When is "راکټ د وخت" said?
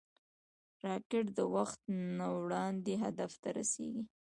0.85-1.81